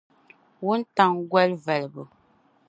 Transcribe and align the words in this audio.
wuntaŋ 0.65 1.11
goli 1.31 1.55
valibu. 1.63 2.03